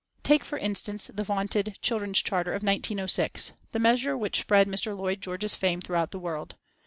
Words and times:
Take 0.23 0.43
for 0.43 0.57
instance 0.57 1.11
the 1.13 1.23
vaunted 1.23 1.77
"Children's 1.83 2.23
Charter" 2.23 2.53
of 2.53 2.63
1906, 2.63 3.51
the 3.71 3.77
measure 3.77 4.17
which 4.17 4.39
spread 4.39 4.67
Mr. 4.67 4.97
Lloyd 4.97 5.21
George's 5.21 5.53
fame 5.53 5.79
throughout 5.79 6.09
the 6.09 6.17
world. 6.17 6.55